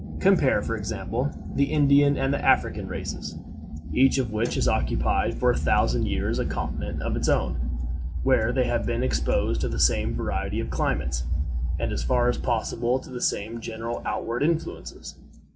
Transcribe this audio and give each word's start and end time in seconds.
Compare, 0.19 0.63
for 0.63 0.75
example, 0.75 1.29
the 1.53 1.65
Indian 1.65 2.17
and 2.17 2.33
the 2.33 2.43
African 2.43 2.87
races, 2.87 3.37
each 3.93 4.17
of 4.17 4.31
which 4.31 4.55
has 4.55 4.67
occupied 4.67 5.35
for 5.35 5.51
a 5.51 5.55
thousand 5.55 6.07
years 6.07 6.39
a 6.39 6.45
continent 6.47 7.03
of 7.03 7.15
its 7.15 7.29
own, 7.29 7.77
where 8.23 8.51
they 8.51 8.63
have 8.63 8.87
been 8.87 9.03
exposed 9.03 9.61
to 9.61 9.69
the 9.69 9.77
same 9.79 10.15
variety 10.15 10.59
of 10.59 10.71
climates, 10.71 11.25
and 11.79 11.91
as 11.93 12.01
far 12.03 12.27
as 12.27 12.39
possible 12.39 12.97
to 12.97 13.11
the 13.11 13.21
same 13.21 13.59
general 13.61 14.01
outward 14.03 14.41
influences. 14.41 15.17